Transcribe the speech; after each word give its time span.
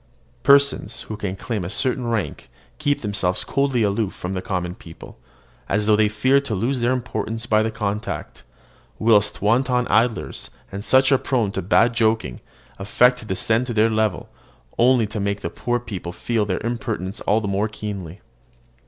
Persons 0.41 1.01
who 1.03 1.15
can 1.15 1.35
claim 1.35 1.63
a 1.63 1.69
certain 1.69 2.07
rank 2.07 2.49
keep 2.79 3.01
themselves 3.01 3.43
coldly 3.43 3.83
aloof 3.83 4.15
from 4.15 4.33
the 4.33 4.41
common 4.41 4.73
people, 4.73 5.19
as 5.69 5.85
though 5.85 5.95
they 5.95 6.09
feared 6.09 6.43
to 6.45 6.55
lose 6.55 6.79
their 6.79 6.91
importance 6.91 7.45
by 7.45 7.61
the 7.61 7.69
contact; 7.69 8.41
whilst 8.97 9.43
wanton 9.43 9.85
idlers, 9.89 10.49
and 10.71 10.83
such 10.83 11.11
as 11.11 11.19
are 11.19 11.21
prone 11.21 11.51
to 11.51 11.61
bad 11.61 11.93
joking, 11.93 12.41
affect 12.79 13.19
to 13.19 13.25
descend 13.25 13.67
to 13.67 13.75
their 13.75 13.91
level, 13.91 14.27
only 14.79 15.05
to 15.05 15.19
make 15.19 15.41
the 15.41 15.51
poor 15.51 15.79
people 15.79 16.11
feel 16.11 16.47
their 16.47 16.65
impertinence 16.65 17.21
all 17.21 17.39
the 17.39 17.47
more 17.47 17.67
keenly. 17.67 18.21